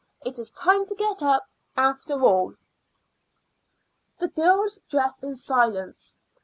[0.25, 1.45] It is time to get up,
[1.77, 2.55] after all."
[4.17, 6.15] The girls dressed in silence.